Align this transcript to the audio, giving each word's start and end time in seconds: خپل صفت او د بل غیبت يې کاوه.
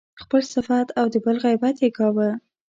خپل 0.21 0.41
صفت 0.53 0.87
او 0.99 1.05
د 1.13 1.15
بل 1.25 1.35
غیبت 1.45 1.75
يې 1.83 1.89
کاوه. 1.97 2.29